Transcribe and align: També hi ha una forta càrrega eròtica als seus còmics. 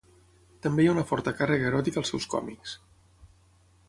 També 0.65 0.85
hi 0.85 0.87
ha 0.87 0.93
una 0.93 1.03
forta 1.09 1.33
càrrega 1.41 1.67
eròtica 1.71 2.01
als 2.03 2.13
seus 2.13 2.27
còmics. 2.33 2.73